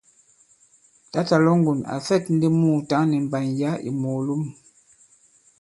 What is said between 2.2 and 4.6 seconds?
ndi mùùtǎŋ nì mbàn yǎ ì mòòlom.